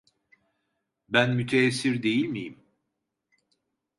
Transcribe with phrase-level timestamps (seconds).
[1.09, 2.59] Ben müteessir değil miyim?